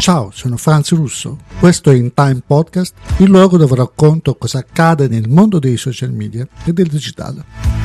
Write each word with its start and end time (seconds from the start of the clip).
Ciao, 0.00 0.30
sono 0.32 0.56
Franz 0.56 0.92
Russo. 0.92 1.36
Questo 1.58 1.90
è 1.90 1.94
In 1.94 2.14
Time 2.14 2.40
Podcast, 2.46 2.94
il 3.18 3.28
luogo 3.28 3.58
dove 3.58 3.76
racconto 3.76 4.34
cosa 4.34 4.60
accade 4.60 5.08
nel 5.08 5.28
mondo 5.28 5.58
dei 5.58 5.76
social 5.76 6.10
media 6.10 6.48
e 6.64 6.72
del 6.72 6.86
digitale. 6.86 7.79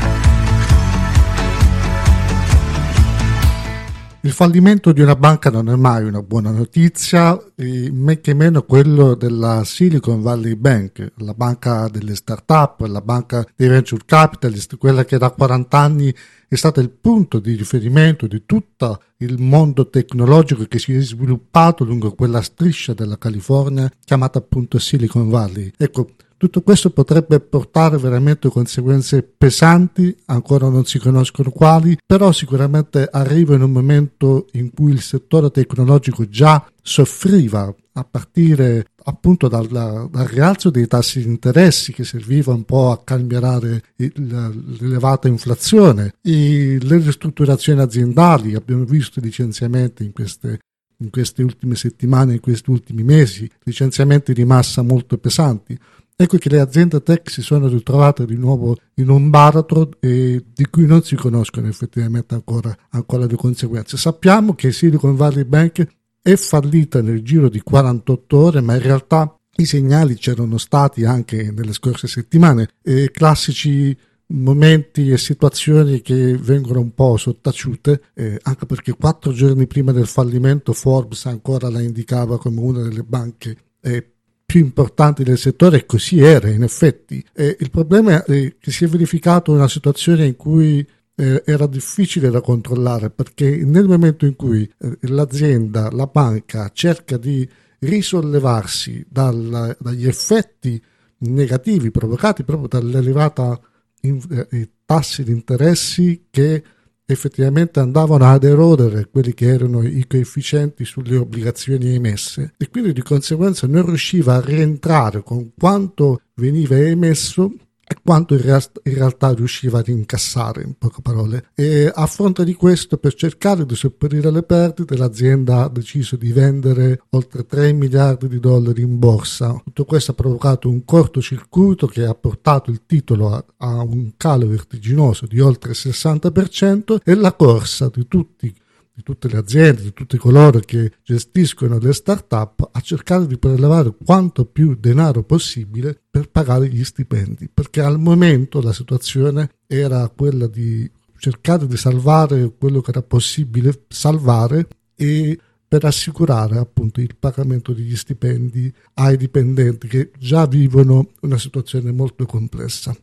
Il 4.26 4.32
fallimento 4.32 4.92
di 4.92 5.02
una 5.02 5.15
banca 5.15 5.52
non 5.52 5.70
è 5.70 5.76
mai 5.76 6.04
una 6.04 6.24
buona 6.24 6.49
notizia, 6.49 7.40
men 7.58 8.22
che 8.22 8.34
meno 8.34 8.63
quello 8.63 9.13
della 9.13 9.63
Silicon 9.63 10.24
Valley 10.24 10.56
Bank, 10.56 11.12
la 11.17 11.36
banca 11.36 11.88
delle 11.90 12.16
start-up, 12.16 12.80
la 12.88 13.02
banca 13.02 13.46
dei 13.56 13.67
venture 13.67 14.02
capitalist, 14.03 14.78
quella 14.78 15.06
che 15.06 15.20
da 15.20 15.30
40 15.30 15.78
anni 15.78 16.16
è 16.48 16.55
stata 16.55 16.81
il 16.81 16.90
punto 16.90 17.38
di 17.38 17.53
riferimento 17.53 18.26
di 18.26 18.41
tutto 18.48 19.03
il 19.17 19.40
mondo 19.40 19.90
tecnologico 19.90 20.63
che 20.63 20.80
si 20.80 20.95
è 20.95 21.02
sviluppato 21.02 21.84
lungo 21.84 22.16
quella 22.16 22.41
striscia 22.41 22.95
della 22.95 23.20
California 23.20 23.91
chiamata 24.03 24.39
appunto 24.39 24.80
Silicon 24.80 25.30
Valley. 25.30 25.71
Ecco, 25.77 26.16
tutto 26.38 26.62
questo 26.62 26.89
potrebbe 26.89 27.39
portare 27.39 27.98
veramente 27.98 28.49
conseguenze 28.49 29.23
pesanti, 29.23 30.16
ancora 30.25 30.67
non 30.67 30.85
si 30.85 30.99
conoscono 30.99 31.49
quali, 31.49 31.98
però 32.05 32.31
sicuramente 32.31 33.08
arriva 33.09 33.55
in 33.55 33.61
un 33.61 33.71
momento 33.71 34.48
in 34.53 34.71
cui 34.73 34.91
il 34.91 35.02
settore 35.02 35.49
tecnologico 35.49 36.27
già 36.27 36.66
soffriva 36.81 37.73
a 37.94 38.03
partire 38.03 38.88
appunto 39.05 39.48
dal, 39.48 39.67
dal, 39.67 40.09
rialzo 40.27 40.70
dei 40.70 40.88
tassi 40.88 41.21
di 41.21 41.30
interessi 41.30 41.94
che 41.94 42.03
serviva 42.03 42.53
un 42.53 42.63
po' 42.63 42.91
a 42.91 43.02
calmierare 43.02 43.83
l'elevata 43.95 45.27
inflazione, 45.27 46.16
e 46.22 46.77
le 46.81 46.97
ristrutturazioni 46.97 47.80
aziendali, 47.80 48.55
abbiamo 48.55 48.83
visto 48.83 49.22
licenziamenti 49.22 50.03
in 50.03 50.11
queste 50.11 50.59
in 50.99 51.09
queste 51.09 51.44
ultime 51.44 51.75
settimane, 51.75 52.33
in 52.33 52.39
questi 52.39 52.70
ultimi 52.70 53.03
mesi, 53.03 53.50
licenziamenti 53.63 54.33
di 54.33 54.45
massa 54.45 54.81
molto 54.81 55.17
pesanti. 55.17 55.78
Ecco 56.17 56.38
che 56.38 56.47
le 56.47 56.61
aziende 56.61 57.03
tech 57.03 57.30
si 57.30 57.41
sono 57.41 57.67
ritrovate 57.67 58.25
di 58.25 58.38
nuovo 58.38 58.77
in 58.95 59.09
un 59.09 59.30
baratro 59.30 59.89
e 59.99 60.45
di 60.53 60.66
cui 60.67 60.85
non 60.85 61.03
si 61.03 61.17
conoscono 61.17 61.67
effettivamente 61.67 62.33
ancora, 62.35 62.73
ancora 62.91 63.25
le 63.25 63.35
conseguenze. 63.35 63.97
Sappiamo 63.97 64.55
che 64.55 64.72
Silicon 64.72 65.17
Valley 65.17 65.44
Bank 65.44 65.85
è 66.22 66.35
fallita 66.38 67.02
nel 67.02 67.22
giro 67.22 67.49
di 67.49 67.59
48 67.59 68.38
ore, 68.38 68.61
ma 68.61 68.75
in 68.75 68.81
realtà 68.81 69.38
i 69.57 69.66
segnali 69.66 70.16
c'erano 70.16 70.57
stati 70.57 71.03
anche 71.03 71.52
nelle 71.52 71.73
scorse 71.73 72.07
settimane, 72.07 72.69
e 72.81 73.11
classici 73.11 73.95
momenti 74.27 75.11
e 75.11 75.17
situazioni 75.17 76.02
che 76.02 76.38
vengono 76.38 76.79
un 76.79 76.94
po' 76.94 77.17
sottaciute, 77.17 78.03
eh, 78.13 78.39
anche 78.41 78.66
perché 78.66 78.94
quattro 78.94 79.33
giorni 79.33 79.67
prima 79.67 79.91
del 79.91 80.07
fallimento 80.07 80.72
Forbes 80.72 81.25
ancora 81.25 81.69
la 81.69 81.81
indicava 81.81 82.39
come 82.39 82.61
una 82.61 82.81
delle 82.81 83.03
banche 83.03 83.57
eh, 83.81 84.14
più 84.56 84.64
importanti 84.64 85.25
del 85.25 85.38
settore 85.38 85.80
e 85.80 85.86
così 85.86 86.22
era 86.22 86.50
in 86.50 86.64
effetti. 86.64 87.22
E 87.34 87.58
il 87.59 87.70
problema 87.70 88.23
è 88.23 88.56
che 88.58 88.72
si 88.72 88.86
è 88.86 88.88
verificato 88.88 89.52
una 89.52 89.67
situazione 89.67 90.25
in 90.25 90.38
cui 90.38 90.88
eh, 91.16 91.44
era 91.45 91.67
difficile 91.67 92.30
da 92.30 92.39
controllare 92.39 93.09
perché 93.09 93.58
nel 93.66 93.86
momento 93.86 94.25
in 94.25 94.38
cui 94.38 94.64
eh, 94.64 94.97
l'azienda, 95.09 95.92
la 95.92 96.06
banca 96.06 96.72
cerca 96.73 97.17
di 97.17 97.45
risollevarsi 97.80 99.06
dal, 99.09 99.75
dagli 99.78 100.08
effetti 100.08 100.81
negativi 101.17 101.92
provocati 101.92 102.45
proprio 102.45 102.69
dall'elevata 102.80 103.59
in, 104.03 104.22
eh, 104.52 104.69
tassi 104.86 105.25
di 105.25 105.31
interessi 105.31 106.28
che 106.30 106.64
effettivamente 107.06 107.80
andavano 107.80 108.25
ad 108.25 108.44
erodere 108.44 109.08
quelli 109.11 109.34
che 109.34 109.45
erano 109.45 109.84
i 109.84 110.06
coefficienti 110.08 110.86
sulle 110.86 111.17
obbligazioni 111.17 111.94
emesse 111.94 112.53
e 112.58 112.70
quindi 112.70 112.94
di 112.94 113.03
conseguenza 113.03 113.67
non 113.67 113.86
riusciva 113.86 114.36
a 114.36 114.42
rientrare 114.42 115.22
con 115.22 115.52
quanto 115.58 116.22
veniva 116.36 116.78
emesso 116.78 117.52
e 117.95 118.00
quanto 118.03 118.33
in, 118.33 118.41
rea- 118.41 118.61
in, 118.83 118.94
realtà 118.94 119.33
riusciva 119.33 119.79
ad 119.79 119.88
incassare, 119.88 120.63
in 120.63 120.73
poche 120.78 121.01
parole. 121.01 121.50
E 121.56 121.91
a 121.94 122.06
fronte 122.07 122.44
di 122.44 122.53
questo, 122.53 122.97
per 122.97 123.13
cercare 123.13 123.66
di 123.66 123.75
sopperire 123.75 124.29
le 124.31 124.44
perdite, 124.44 124.97
l'azienda 124.97 125.63
ha 125.63 125.69
deciso 125.69 126.16
di 126.16 126.31
vendere 126.31 127.01
oltre 127.11 127.45
3 127.45 127.73
miliardi 127.73 128.28
di 128.28 128.39
dollari 128.39 128.81
in 128.81 129.00
borsa. 129.00 129.59
Tutto 129.63 129.85
questo 129.85 130.11
ha 130.11 130.16
provocato 130.16 130.69
un 130.69 130.84
cortocircuito 130.84 131.88
che 131.88 132.03
ha 132.03 132.16
portato 132.16 132.72
il 132.72 132.81
titolo 132.85 133.34
a, 133.34 133.44
a 133.57 133.81
un 133.81 134.11
calo 134.17 134.47
vertiginoso 134.47 135.25
di 135.25 135.39
oltre 135.39 135.72
il 135.72 135.78
60% 135.79 136.97
e 137.03 137.16
la 137.16 137.34
corsa 137.34 137.89
di 137.94 138.07
tutti 138.07 138.53
di 138.95 139.03
tutte 139.03 139.28
le 139.28 139.38
aziende, 139.38 139.81
di 139.81 139.94
tutti 139.94 140.17
coloro 140.17 140.59
che 140.59 140.94
gestiscono 141.03 141.78
le 141.78 141.91
start-up 141.91 142.69
a 142.72 142.79
cercare 142.79 143.28
di 143.28 143.38
prelevare 143.38 143.94
quanto 144.03 144.45
più 144.45 144.75
denaro 144.75 145.23
possibile 145.23 146.00
per 146.09 146.29
pagare 146.29 146.69
gli 146.69 146.83
stipendi, 146.83 147.50
perché 147.53 147.81
al 147.81 148.00
momento 148.00 148.61
la 148.61 148.72
situazione 148.72 149.50
era 149.67 150.07
quella 150.16 150.47
di 150.47 150.89
cercare 151.17 151.67
di 151.67 151.75
salvare 151.75 152.53
quello 152.57 152.79
che 152.79 152.91
era 152.91 153.01
possibile 153.01 153.84
salvare 153.89 154.67
e 154.95 155.38
per 155.67 155.84
assicurare 155.84 156.57
appunto 156.57 157.01
il 157.01 157.16
pagamento 157.17 157.73
degli 157.73 157.95
stipendi 157.97 158.73
ai 158.94 159.17
dipendenti 159.17 159.88
che 159.88 160.11
già 160.17 160.45
vivono 160.45 161.09
una 161.22 161.38
situazione 161.38 161.91
molto 161.91 162.25
complessa. 162.25 162.95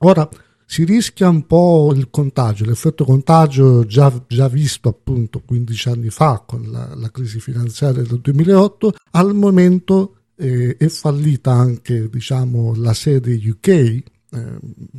Ora, 0.00 0.28
si 0.70 0.84
rischia 0.84 1.30
un 1.30 1.46
po' 1.46 1.94
il 1.96 2.10
contagio, 2.10 2.66
l'effetto 2.66 3.06
contagio 3.06 3.86
già, 3.86 4.12
già 4.28 4.48
visto 4.48 4.90
appunto 4.90 5.40
15 5.40 5.88
anni 5.88 6.10
fa 6.10 6.44
con 6.46 6.68
la, 6.70 6.94
la 6.94 7.10
crisi 7.10 7.40
finanziaria 7.40 8.02
del 8.02 8.20
2008, 8.20 8.92
al 9.12 9.34
momento 9.34 10.16
eh, 10.36 10.76
è 10.76 10.88
fallita 10.88 11.52
anche 11.52 12.10
diciamo, 12.10 12.74
la 12.76 12.92
sede 12.92 13.40
UK, 13.42 13.68
eh, 13.68 14.02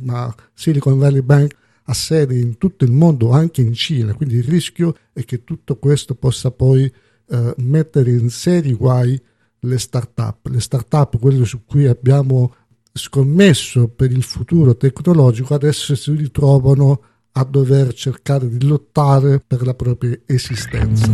ma 0.02 0.34
Silicon 0.52 0.98
Valley 0.98 1.22
Bank 1.22 1.54
ha 1.84 1.94
sede 1.94 2.36
in 2.36 2.58
tutto 2.58 2.84
il 2.84 2.90
mondo, 2.90 3.30
anche 3.30 3.60
in 3.60 3.72
Cina, 3.72 4.12
quindi 4.14 4.38
il 4.38 4.44
rischio 4.44 4.96
è 5.12 5.24
che 5.24 5.44
tutto 5.44 5.76
questo 5.76 6.16
possa 6.16 6.50
poi 6.50 6.92
eh, 7.28 7.54
mettere 7.58 8.10
in 8.10 8.28
seri 8.28 8.72
guai 8.72 9.22
le 9.60 9.78
start-up, 9.78 10.48
le 10.48 10.60
start-up, 10.60 11.16
quelle 11.20 11.44
su 11.44 11.64
cui 11.64 11.86
abbiamo 11.86 12.54
scommesso 12.92 13.88
per 13.88 14.10
il 14.10 14.22
futuro 14.22 14.76
tecnologico 14.76 15.54
adesso 15.54 15.94
si 15.94 16.12
ritrovano 16.12 17.02
a 17.32 17.44
dover 17.44 17.94
cercare 17.94 18.48
di 18.48 18.66
lottare 18.66 19.42
per 19.46 19.64
la 19.64 19.74
propria 19.74 20.18
esistenza. 20.26 21.08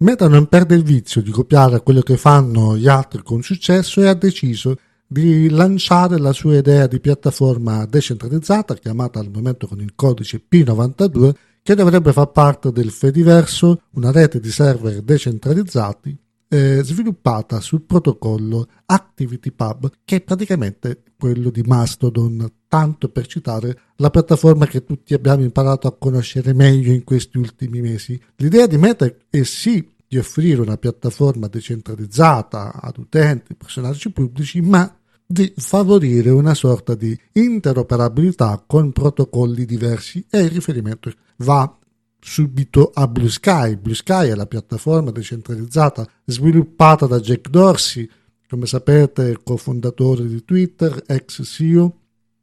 Meta 0.00 0.28
non 0.28 0.46
perde 0.46 0.76
il 0.76 0.84
vizio 0.84 1.20
di 1.20 1.30
copiare 1.30 1.82
quello 1.82 2.02
che 2.02 2.16
fanno 2.16 2.76
gli 2.76 2.86
altri 2.86 3.22
con 3.24 3.42
successo 3.42 4.00
e 4.00 4.06
ha 4.06 4.14
deciso 4.14 4.76
di 5.04 5.48
lanciare 5.48 6.18
la 6.18 6.32
sua 6.32 6.58
idea 6.58 6.86
di 6.86 7.00
piattaforma 7.00 7.84
decentralizzata 7.86 8.74
chiamata 8.74 9.18
al 9.18 9.30
momento 9.32 9.66
con 9.66 9.80
il 9.80 9.94
codice 9.96 10.40
P92 10.48 11.32
che 11.62 11.74
dovrebbe 11.74 12.12
far 12.12 12.30
parte 12.30 12.70
del 12.70 12.90
Fediverso, 12.90 13.82
una 13.94 14.12
rete 14.12 14.38
di 14.38 14.50
server 14.50 15.02
decentralizzati 15.02 16.16
eh, 16.48 16.80
sviluppata 16.82 17.60
sul 17.60 17.82
protocollo 17.82 18.66
ActivityPub, 18.86 19.90
che 20.04 20.16
è 20.16 20.20
praticamente 20.20 21.02
quello 21.18 21.50
di 21.50 21.62
Mastodon, 21.62 22.46
tanto 22.68 23.08
per 23.08 23.26
citare 23.26 23.80
la 23.96 24.10
piattaforma 24.10 24.66
che 24.66 24.84
tutti 24.84 25.14
abbiamo 25.14 25.42
imparato 25.42 25.86
a 25.86 25.96
conoscere 25.96 26.52
meglio 26.52 26.92
in 26.92 27.04
questi 27.04 27.38
ultimi 27.38 27.80
mesi. 27.80 28.20
L'idea 28.36 28.66
di 28.66 28.78
Meta 28.78 29.10
è 29.28 29.42
sì 29.42 29.96
di 30.06 30.16
offrire 30.16 30.62
una 30.62 30.78
piattaforma 30.78 31.48
decentralizzata 31.48 32.80
ad 32.80 32.96
utenti, 32.96 33.54
personaggi 33.54 34.10
pubblici, 34.10 34.60
ma 34.62 34.90
di 35.26 35.52
favorire 35.56 36.30
una 36.30 36.54
sorta 36.54 36.94
di 36.94 37.18
interoperabilità 37.32 38.64
con 38.66 38.92
protocolli 38.92 39.66
diversi 39.66 40.24
e 40.30 40.40
il 40.40 40.50
riferimento 40.50 41.12
va 41.38 41.78
subito 42.20 42.90
a 42.92 43.06
Blue 43.06 43.30
Sky. 43.30 43.76
Blue 43.76 43.94
Sky 43.94 44.28
è 44.28 44.34
la 44.34 44.46
piattaforma 44.46 45.10
decentralizzata 45.10 46.08
sviluppata 46.24 47.06
da 47.06 47.20
Jack 47.20 47.48
Dorsey, 47.48 48.08
come 48.48 48.66
sapete 48.66 49.38
cofondatore 49.42 50.26
di 50.26 50.44
Twitter, 50.44 51.02
ex 51.06 51.42
CEO, 51.44 51.94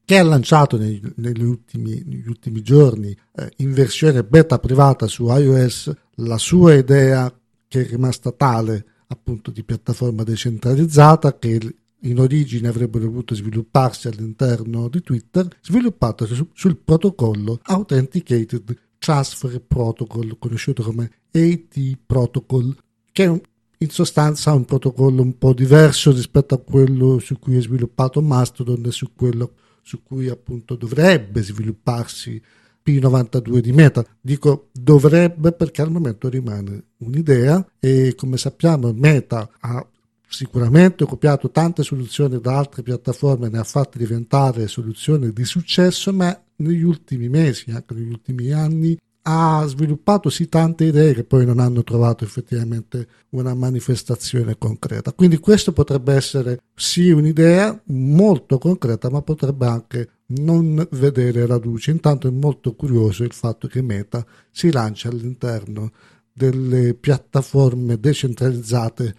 che 0.06 0.18
ha 0.18 0.24
lanciato 0.24 0.78
nei, 0.78 1.02
negli, 1.16 1.44
ultimi, 1.44 2.02
negli, 2.06 2.28
ultimi, 2.28 2.62
giorni 2.62 3.16
eh, 3.36 3.52
in 3.58 3.74
versione 3.74 4.24
beta 4.24 4.60
privata 4.60 5.08
su 5.08 5.26
iOS 5.28 5.92
la 6.18 6.38
sua 6.38 6.76
idea 6.76 7.34
che 7.68 7.82
è 7.82 7.88
rimasta 7.88 8.32
tale 8.32 8.86
appunto 9.08 9.50
di 9.50 9.64
piattaforma 9.64 10.24
decentralizzata 10.24 11.38
che 11.40 11.76
in 12.02 12.20
origine 12.20 12.68
avrebbe 12.68 13.00
dovuto 13.00 13.34
svilupparsi 13.34 14.08
all'interno 14.08 14.88
di 14.90 15.02
Twitter, 15.02 15.48
sviluppata 15.62 16.26
su, 16.26 16.50
sul 16.54 16.78
protocollo 16.78 17.60
Authenticated 17.64 18.78
Transfer 19.06 19.62
Protocol, 19.62 20.36
conosciuto 20.40 20.82
come 20.82 21.12
AT 21.32 21.98
Protocol, 22.08 22.76
che 23.12 23.26
è 23.26 23.28
un, 23.28 23.40
in 23.78 23.90
sostanza 23.92 24.52
un 24.52 24.66
protocollo 24.66 25.22
un 25.22 25.38
po' 25.38 25.54
diverso 25.54 26.12
rispetto 26.12 26.56
a 26.56 26.58
quello 26.58 27.20
su 27.20 27.38
cui 27.38 27.56
è 27.56 27.62
sviluppato 27.62 28.20
Mastodon 28.24 28.84
e 28.84 28.92
su 28.92 29.14
quello 29.14 29.54
su 29.84 30.02
cui 30.02 30.28
appunto 30.28 30.76
dovrebbe 30.76 31.44
svilupparsi 31.44 32.42
P92 32.84 33.60
di 33.60 33.74
Meta. 33.74 34.04
Dico 34.20 34.70
dovrebbe 34.72 35.52
perché 35.52 35.84
al 35.84 35.92
momento 35.92 36.28
rimane 36.28 36.86
un'idea 36.98 37.64
e 37.80 38.16
come 38.16 38.38
sappiamo 38.38 38.92
Meta 38.92 39.48
ha 39.60 39.88
sicuramente 40.28 41.06
copiato 41.06 41.50
tante 41.52 41.84
soluzioni 41.84 42.40
da 42.40 42.58
altre 42.58 42.84
piattaforme, 42.84 43.50
ne 43.50 43.60
ha 43.60 43.64
fatte 43.64 43.98
diventare 43.98 44.68
soluzioni 44.68 45.32
di 45.32 45.46
successo, 45.46 46.14
ma 46.14 46.38
negli 46.58 46.84
ultimi 46.84 47.30
mesi, 47.30 47.72
anche 47.72 47.94
negli 47.94 48.12
ultimi 48.12 48.52
anni, 48.52 48.98
ha 49.28 49.66
sviluppato 49.66 50.30
sì 50.30 50.48
tante 50.48 50.86
idee 50.86 51.14
che 51.16 51.24
poi 51.24 51.46
non 51.46 51.60
hanno 51.60 51.84
trovato 51.84 52.24
effettivamente 52.24 53.08
una 53.30 53.56
manifestazione 53.56 54.56
concreta. 54.58 55.14
Quindi 55.14 55.38
questo 55.38 55.74
potrebbe 55.74 56.14
essere 56.14 56.60
sì 56.76 57.10
un'idea 57.10 57.82
molto 57.86 58.60
concreta, 58.60 59.10
ma 59.10 59.24
potrebbe 59.24 59.66
anche 59.66 60.10
non 60.28 60.88
vedere 60.92 61.48
la 61.48 61.58
luce. 61.58 61.90
Intanto 61.90 62.28
è 62.28 62.32
molto 62.32 62.76
curioso 62.76 63.24
il 63.24 63.34
fatto 63.34 63.68
che 63.68 63.82
Meta 63.82 64.24
si 64.52 64.72
lancia 64.72 65.10
all'interno 65.10 65.92
delle 66.32 66.94
piattaforme 66.94 68.00
decentralizzate 68.00 69.16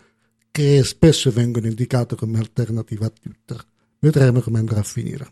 che 0.56 0.82
spesso 0.84 1.30
vengono 1.30 1.66
indicate 1.66 2.16
come 2.16 2.38
alternativa 2.38 3.04
a 3.04 3.10
Twitter. 3.10 3.62
Vedremo 3.98 4.40
come 4.40 4.58
andrà 4.58 4.78
a 4.78 4.82
finire. 4.82 5.30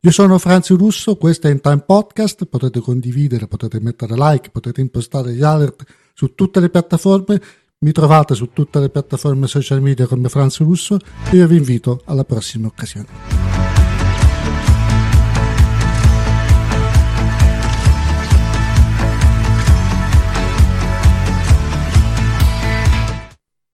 Io 0.00 0.10
sono 0.10 0.38
Franzio 0.38 0.76
Russo, 0.76 1.16
questo 1.16 1.48
è 1.48 1.50
In 1.50 1.60
Time 1.60 1.80
Podcast, 1.80 2.46
potete 2.46 2.80
condividere, 2.80 3.48
potete 3.48 3.80
mettere 3.80 4.14
like, 4.16 4.48
potete 4.48 4.80
impostare 4.80 5.34
gli 5.34 5.42
alert 5.42 5.84
su 6.14 6.34
tutte 6.34 6.58
le 6.58 6.70
piattaforme, 6.70 7.38
mi 7.80 7.92
trovate 7.92 8.34
su 8.34 8.48
tutte 8.54 8.80
le 8.80 8.88
piattaforme 8.88 9.46
social 9.46 9.82
media 9.82 10.06
come 10.06 10.30
Franzio 10.30 10.64
Russo 10.64 10.96
e 11.30 11.36
io 11.36 11.46
vi 11.46 11.58
invito 11.58 12.00
alla 12.06 12.24
prossima 12.24 12.66
occasione. 12.66 13.33